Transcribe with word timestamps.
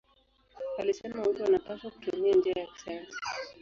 Alisema 0.77 1.21
watu 1.23 1.43
wanapaswa 1.43 1.91
kutumia 1.91 2.35
njia 2.35 2.53
ya 2.57 2.67
kisayansi. 2.67 3.17